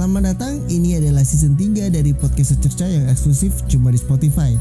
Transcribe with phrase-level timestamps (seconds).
[0.00, 4.56] Selamat datang, ini adalah season 3 dari podcast secerca yang eksklusif cuma di Spotify.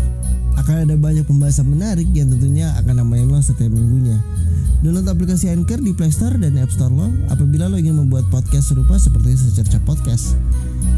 [0.59, 4.19] Akan ada banyak pembahasan menarik yang tentunya akan nemenin lo setiap minggunya.
[4.83, 8.75] Download aplikasi Anchor di Play Store dan App Store lo apabila lo ingin membuat podcast
[8.75, 10.35] serupa seperti secerca podcast.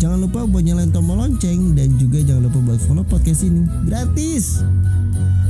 [0.01, 3.69] Jangan lupa buat nyalain tombol lonceng dan juga jangan lupa buat follow podcast ini.
[3.85, 4.65] Gratis!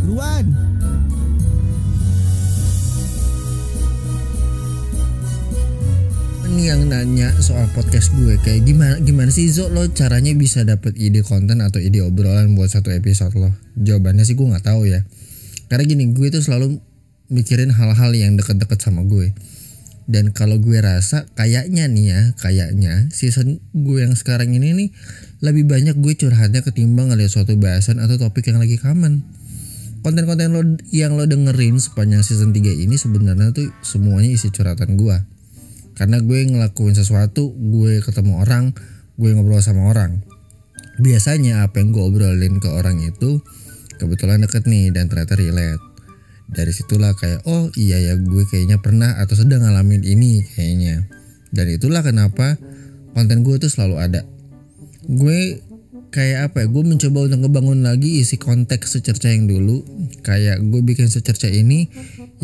[0.04, 0.52] Ruan!
[6.52, 11.00] Ini yang nanya soal podcast gue kayak gimana gimana sih Zo lo caranya bisa dapet
[11.00, 13.56] ide konten atau ide obrolan buat satu episode lo?
[13.80, 15.00] Jawabannya sih gue nggak tahu ya.
[15.72, 16.84] Karena gini gue tuh selalu
[17.32, 19.32] mikirin hal-hal yang deket-deket sama gue.
[20.12, 24.90] Dan kalau gue rasa kayaknya nih ya, kayaknya season gue yang sekarang ini nih
[25.40, 29.24] lebih banyak gue curhatnya ketimbang ngeliat suatu bahasan atau topik yang lagi common.
[30.04, 35.31] Konten-konten lo yang lo dengerin sepanjang season 3 ini sebenarnya tuh semuanya isi curhatan gue
[35.96, 38.72] karena gue ngelakuin sesuatu gue ketemu orang
[39.22, 40.24] gue ngobrol sama orang.
[41.02, 43.42] Biasanya apa yang gue obrolin ke orang itu
[44.02, 45.82] kebetulan deket nih dan ternyata relate.
[46.52, 51.06] Dari situlah kayak oh iya ya gue kayaknya pernah atau sedang ngalamin ini kayaknya.
[51.54, 52.58] Dan itulah kenapa
[53.14, 54.22] konten gue tuh selalu ada.
[55.06, 55.62] Gue
[56.12, 59.86] kayak apa ya gue mencoba untuk ngebangun lagi isi konteks secerca yang dulu.
[60.26, 61.88] Kayak gue bikin secerca ini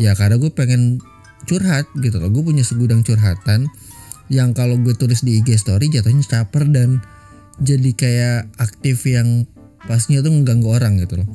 [0.00, 1.02] ya karena gue pengen
[1.48, 2.28] curhat gitu loh.
[2.28, 3.66] Gue punya segudang curhatan
[4.28, 7.00] yang kalau gue tulis di IG story jatuhnya caper dan
[7.58, 9.48] jadi kayak aktif yang
[9.88, 11.28] pasnya tuh mengganggu orang gitu loh.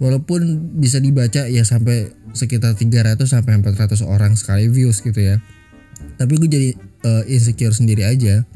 [0.00, 5.42] Walaupun bisa dibaca ya sampai sekitar 300 sampai 400 orang sekali views gitu ya.
[6.16, 6.70] Tapi gue jadi
[7.04, 8.46] uh, insecure sendiri aja.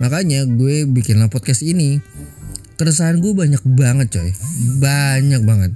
[0.00, 2.00] Makanya gue bikinlah podcast ini.
[2.80, 4.30] Keresahan gue banyak banget coy.
[4.80, 5.72] Banyak banget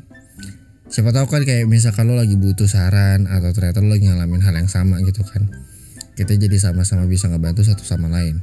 [0.90, 4.54] siapa tahu kan kayak misalkan lo lagi butuh saran atau ternyata lo lagi ngalamin hal
[4.58, 5.46] yang sama gitu kan.
[6.18, 8.42] Kita jadi sama-sama bisa ngebantu satu sama lain.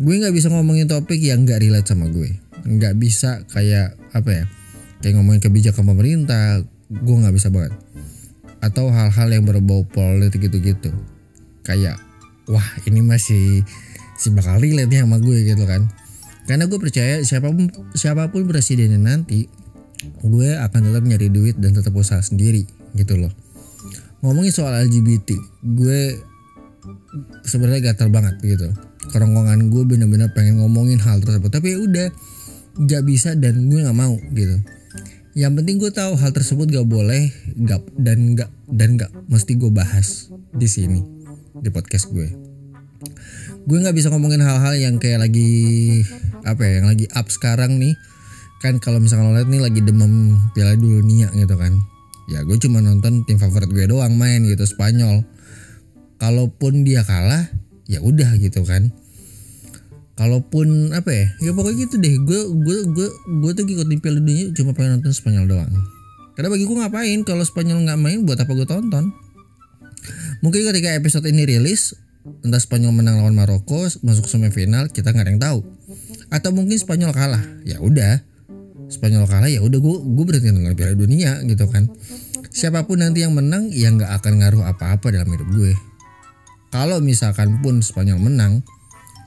[0.00, 2.40] Gue nggak bisa ngomongin topik yang nggak relate sama gue.
[2.64, 4.44] Nggak bisa kayak apa ya
[5.04, 7.76] kayak ngomongin kebijakan pemerintah gue nggak bisa banget.
[8.64, 10.88] Atau hal-hal yang berbau politik gitu-gitu.
[11.68, 12.00] Kayak
[12.48, 13.60] wah ini masih
[14.16, 15.92] si bakal relate nih sama gue gitu kan.
[16.48, 19.46] Karena gue percaya siapa pun siapa pun presidennya nanti
[20.22, 22.66] gue akan tetap nyari duit dan tetap usaha sendiri
[22.98, 23.32] gitu loh.
[24.22, 26.00] Ngomongin soal LGBT gue
[27.46, 28.70] sebenarnya gatal banget gitu.
[29.10, 32.08] Kerongkongan gue bener-bener pengen ngomongin hal tersebut tapi ya udah
[32.86, 34.56] gak bisa dan gue nggak mau gitu.
[35.32, 37.32] Yang penting gue tahu hal tersebut gak boleh
[37.64, 41.00] gak dan gak dan gak mesti gue bahas di sini
[41.58, 42.28] di podcast gue.
[43.62, 46.02] Gue nggak bisa ngomongin hal-hal yang kayak lagi
[46.42, 47.94] apa ya yang lagi up sekarang nih
[48.62, 51.74] kan kalau misalkan lo lihat nih lagi demam Piala Dunia gitu kan.
[52.30, 55.26] Ya gue cuma nonton tim favorit gue doang main gitu Spanyol.
[56.22, 57.50] Kalaupun dia kalah
[57.90, 58.94] ya udah gitu kan.
[60.14, 62.14] Kalaupun apa ya ya pokoknya gitu deh.
[62.22, 63.08] Gue gue gue
[63.42, 65.74] gue tuh ngikutin Piala Dunia cuma pengen nonton Spanyol doang.
[66.38, 69.10] Karena bagi gue ngapain kalau Spanyol nggak main buat apa gue tonton?
[70.46, 71.98] Mungkin ketika episode ini rilis
[72.46, 75.58] entah Spanyol menang lawan Maroko masuk semifinal kita nggak ada yang tahu.
[76.30, 78.31] Atau mungkin Spanyol kalah ya udah
[78.92, 81.88] Spanyol kalah ya udah gue gue berhenti nonton Piala Dunia gitu kan.
[82.52, 85.72] Siapa pun nanti yang menang ya nggak akan ngaruh apa-apa dalam hidup gue.
[86.68, 88.60] Kalau misalkan pun Spanyol menang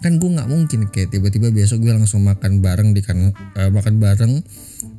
[0.06, 3.98] kan gue nggak mungkin kayak tiba-tiba besok gue langsung makan bareng di kan uh, makan
[3.98, 4.46] bareng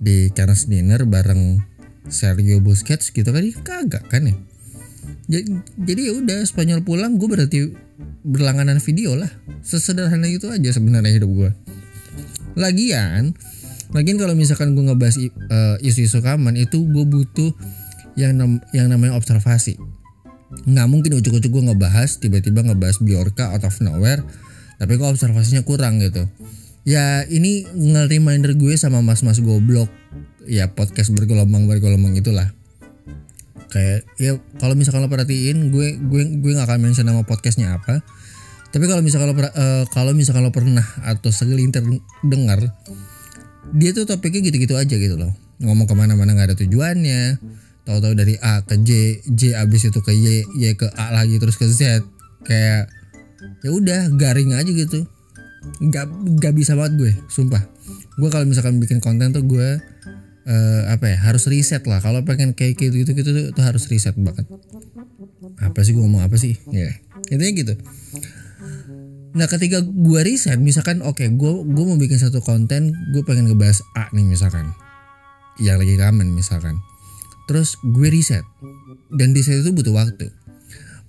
[0.03, 1.63] di Canas dinner bareng
[2.11, 3.47] Sergio Busquets gitu kan.
[3.63, 4.35] Kagak kan ya.
[5.31, 7.71] Jadi, jadi ya udah Spanyol pulang gue berarti
[8.27, 9.31] berlangganan video lah.
[9.63, 11.51] Sesederhana itu aja sebenarnya hidup gue
[12.57, 13.37] lagian
[13.97, 15.17] Lagian kalau misalkan gue ngebahas
[15.49, 17.57] uh, isu-isu kaman itu gue butuh
[18.13, 19.81] yang nam yang namanya observasi.
[20.69, 24.21] Nggak mungkin ujuk-ujuk gue ngebahas tiba-tiba ngebahas Biorka out of nowhere
[24.77, 26.29] tapi kok observasinya kurang gitu.
[26.85, 29.89] Ya ini nge-reminder gue sama mas-mas goblok
[30.45, 32.53] ya podcast bergelombang bergelombang itulah.
[33.73, 38.05] Kayak ya kalau misalkan lo perhatiin gue gue gue nggak akan mention nama podcastnya apa.
[38.77, 41.81] Tapi kalau misalkan lo uh, kalau misalkan lo pernah atau segelintir
[42.21, 42.61] dengar
[43.75, 45.33] dia tuh topiknya gitu-gitu aja gitu loh.
[45.59, 47.41] Ngomong ke mana-mana nggak ada tujuannya.
[47.87, 51.59] Tahu-tahu dari A ke J J abis itu ke Y Y ke A lagi terus
[51.59, 52.03] ke Z.
[52.47, 52.91] Kayak
[53.63, 55.07] ya udah garing aja gitu.
[55.83, 56.07] Nggak
[56.39, 57.63] nggak bisa banget gue sumpah.
[58.19, 59.83] Gue kalau misalkan bikin konten tuh gue
[60.47, 61.99] uh, apa ya harus riset lah.
[62.03, 64.47] Kalau pengen kayak gitu gitu gitu tuh, tuh harus riset banget.
[65.63, 66.59] Apa sih gue ngomong apa sih?
[66.71, 66.91] Ya.
[66.91, 66.95] Yeah.
[67.31, 67.75] intinya gitu
[69.37, 73.53] Nah ketika gue riset misalkan oke okay, gue gue mau bikin satu konten gue pengen
[73.53, 74.73] ngebahas A nih misalkan.
[75.61, 76.81] Yang lagi kamen misalkan.
[77.45, 78.49] Terus gue riset.
[79.13, 80.33] Dan riset itu butuh waktu.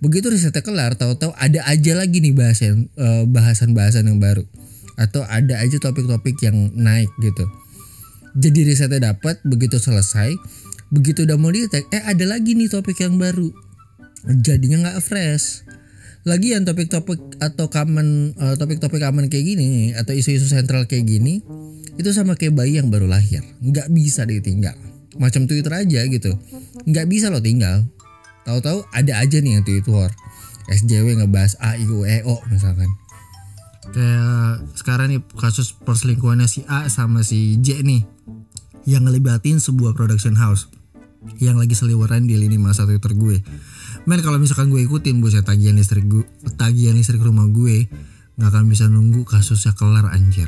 [0.04, 4.44] Begitu risetnya kelar tahu-tahu ada aja lagi nih bahasan eh, bahasan-bahasan yang baru.
[5.00, 7.48] Atau ada aja topik-topik yang naik gitu.
[8.36, 10.36] Jadi risetnya dapat begitu selesai
[10.88, 13.56] begitu udah mau di eh ada lagi nih topik yang baru.
[14.28, 15.64] Jadinya nggak fresh
[16.28, 21.40] lagi yang topik-topik atau common eh, topik-topik aman kayak gini atau isu-isu sentral kayak gini
[21.98, 23.42] itu sama kayak bayi yang baru lahir.
[23.64, 24.76] Nggak bisa ditinggal
[25.18, 26.38] macam Twitter aja gitu.
[26.86, 27.88] Nggak bisa lo tinggal.
[28.46, 30.10] Tahu-tahu ada aja nih yang Twitter.
[30.68, 32.88] SJW ngebahas A I U E O misalkan.
[33.92, 38.04] Kayak sekarang nih kasus perselingkuhannya si A sama si J nih
[38.88, 40.72] yang ngelibatin sebuah production house
[41.44, 43.44] yang lagi seliweran di lini masa Twitter gue.
[44.08, 46.24] Men kalau misalkan gue ikutin buset tagihan listrik gue,
[46.56, 47.92] tagihan listrik rumah gue
[48.40, 50.48] nggak akan bisa nunggu kasusnya kelar anjir.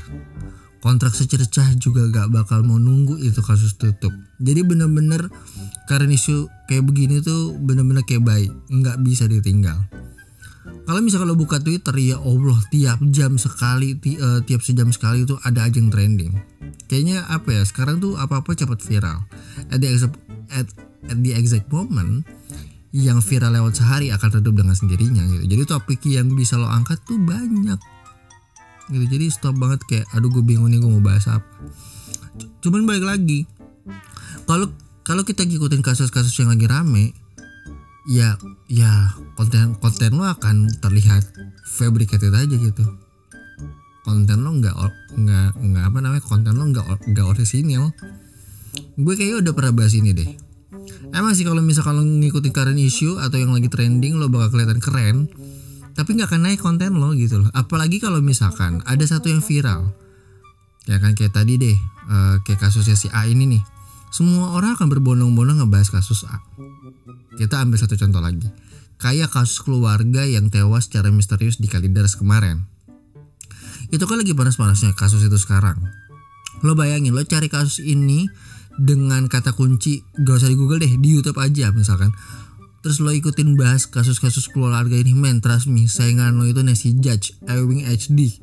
[0.80, 4.16] Kontrak secercah juga gak bakal mau nunggu itu kasus tutup.
[4.40, 5.28] Jadi bener-bener
[5.92, 9.76] karena isu kayak begini tuh bener-bener kayak baik, nggak bisa ditinggal.
[10.88, 15.28] Kalau misalnya lo buka Twitter ya Allah tiap jam sekali ti- eh, tiap sejam sekali
[15.28, 16.32] itu ada aja yang trending.
[16.88, 19.28] Kayaknya apa ya sekarang tuh apa-apa cepat viral.
[19.70, 20.16] At the exact,
[20.48, 20.66] at,
[21.12, 22.24] at the exact moment
[22.90, 25.46] yang viral lewat sehari akan redup dengan sendirinya gitu.
[25.46, 27.78] Jadi topik yang bisa lo angkat tuh banyak
[28.90, 29.06] gitu.
[29.06, 31.46] Jadi stop banget kayak aduh gue bingung nih gue mau bahas apa.
[32.66, 33.46] Cuman balik lagi
[34.50, 34.74] kalau
[35.06, 37.14] kalau kita ngikutin kasus-kasus yang lagi rame
[38.10, 38.34] ya
[38.66, 41.22] ya konten konten lo akan terlihat
[41.70, 42.82] fabricated aja gitu
[44.02, 44.74] konten lo nggak
[45.14, 47.94] nggak nggak apa namanya konten lo nggak nggak orisinil
[48.98, 50.49] gue kayaknya udah pernah bahas ini deh
[51.20, 54.80] emang sih kalau misal kalau ngikutin current issue atau yang lagi trending lo bakal kelihatan
[54.80, 55.28] keren
[56.00, 57.52] tapi nggak akan naik konten lo gitu loh.
[57.52, 59.92] Apalagi kalau misalkan ada satu yang viral.
[60.88, 63.64] Ya kan kayak tadi deh eh, kayak kasusnya si A ini nih.
[64.16, 66.40] Semua orang akan berbondong-bondong ngebahas kasus A.
[67.36, 68.48] Kita ambil satu contoh lagi.
[68.96, 72.64] Kayak kasus keluarga yang tewas secara misterius di Kalideres kemarin.
[73.92, 75.84] Itu kan lagi panas-panasnya kasus itu sekarang.
[76.64, 78.32] Lo bayangin lo cari kasus ini
[78.78, 82.14] dengan kata kunci gak usah di Google deh di YouTube aja misalkan.
[82.80, 87.36] Terus lo ikutin bahas kasus-kasus keluarga ini men trust me saingan lo itu Nancy Judge
[87.44, 88.40] Ewing HD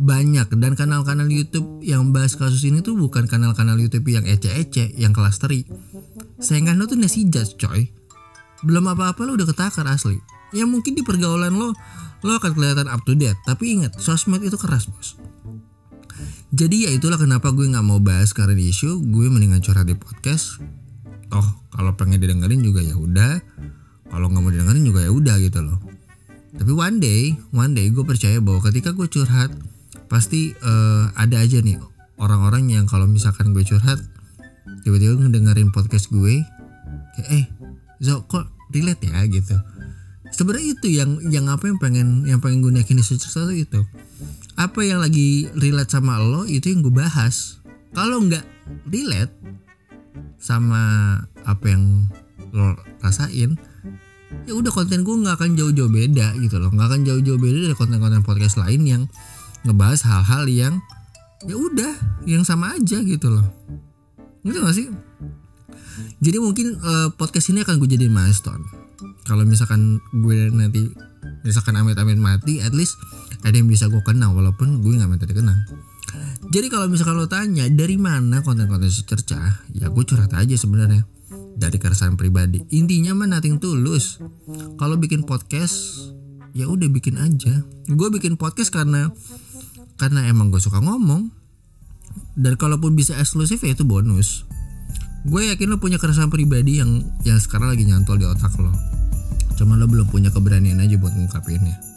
[0.00, 5.12] banyak dan kanal-kanal YouTube yang bahas kasus ini tuh bukan kanal-kanal YouTube yang ece-ece yang
[5.12, 5.68] kelas teri.
[6.40, 7.92] Saingan lo tuh Nancy Judge coy.
[8.64, 10.16] Belum apa-apa lo udah ketakar asli.
[10.56, 11.76] Ya mungkin di pergaulan lo
[12.24, 13.36] lo akan kelihatan up to date.
[13.44, 15.20] Tapi ingat sosmed itu keras bos
[16.54, 19.02] jadi ya itulah kenapa gue nggak mau bahas current issue.
[19.02, 20.62] Gue mendingan curhat di podcast.
[21.26, 23.42] Toh kalau pengen didengerin juga ya udah.
[24.06, 25.82] Kalau nggak mau didengerin juga ya udah gitu loh.
[26.54, 29.50] Tapi one day one day gue percaya bahwa ketika gue curhat
[30.06, 31.74] pasti eh, ada aja nih
[32.22, 33.98] orang-orang yang kalau misalkan gue curhat
[34.86, 36.46] tiba-tiba ngedengerin podcast gue
[37.18, 37.44] kayak eh
[37.98, 39.26] Zo kok relate ya?
[39.26, 39.58] gitu.
[40.30, 43.82] Sebenarnya itu yang yang apa yang pengen yang pengen gue naikin di tuh itu
[44.54, 47.58] apa yang lagi relate sama lo itu yang gue bahas.
[47.94, 48.42] Kalau nggak
[48.90, 49.34] relate
[50.38, 50.82] sama
[51.46, 52.10] apa yang
[52.54, 53.58] lo rasain
[54.44, 56.70] ya udah konten gue nggak akan jauh-jauh beda gitu loh.
[56.74, 59.02] Nggak akan jauh-jauh beda dari konten-konten podcast lain yang
[59.64, 60.74] ngebahas hal-hal yang
[61.46, 61.94] ya udah
[62.28, 63.46] yang sama aja gitu loh.
[64.44, 64.88] Gitu gak sih?
[66.20, 68.64] Jadi mungkin eh, podcast ini akan gue jadiin milestone.
[69.24, 70.92] Kalau misalkan gue nanti
[71.44, 72.96] misalkan amit-amit mati at least
[73.44, 75.54] ada yang bisa gue kenal walaupun gue nggak minta dikenal.
[76.48, 81.04] Jadi kalau misalkan lo tanya dari mana konten-konten secercah ya gue curhat aja sebenarnya
[81.54, 82.64] dari keresahan pribadi.
[82.72, 84.18] Intinya mah nothing tulus
[84.80, 86.08] kalau bikin podcast
[86.56, 87.62] ya udah bikin aja.
[87.86, 89.12] Gue bikin podcast karena
[90.00, 91.30] karena emang gue suka ngomong.
[92.34, 94.46] Dan kalaupun bisa eksklusif ya itu bonus.
[95.26, 99.03] Gue yakin lo punya keresahan pribadi yang yang sekarang lagi nyantol di otak lo
[99.54, 101.93] cuma lo belum punya keberanian aja buat ngungkapinnya